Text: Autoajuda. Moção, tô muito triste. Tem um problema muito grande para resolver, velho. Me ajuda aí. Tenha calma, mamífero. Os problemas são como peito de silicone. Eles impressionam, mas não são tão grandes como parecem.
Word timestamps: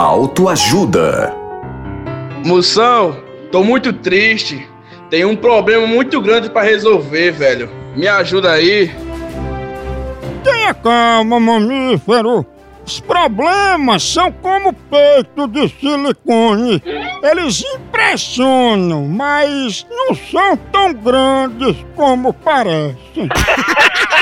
Autoajuda. 0.00 1.36
Moção, 2.42 3.22
tô 3.52 3.62
muito 3.62 3.92
triste. 3.92 4.66
Tem 5.10 5.26
um 5.26 5.36
problema 5.36 5.86
muito 5.86 6.22
grande 6.22 6.48
para 6.48 6.62
resolver, 6.62 7.32
velho. 7.32 7.68
Me 7.94 8.08
ajuda 8.08 8.52
aí. 8.52 8.90
Tenha 10.42 10.72
calma, 10.72 11.38
mamífero. 11.38 12.46
Os 12.86 12.98
problemas 12.98 14.02
são 14.02 14.32
como 14.32 14.72
peito 14.72 15.46
de 15.46 15.68
silicone. 15.68 16.82
Eles 17.22 17.62
impressionam, 17.74 19.06
mas 19.06 19.86
não 19.90 20.14
são 20.14 20.56
tão 20.72 20.94
grandes 20.94 21.76
como 21.94 22.32
parecem. 22.32 23.28